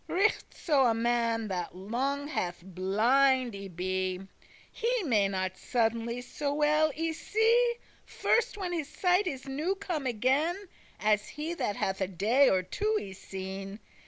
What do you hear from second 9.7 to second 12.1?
come again, As he that hath a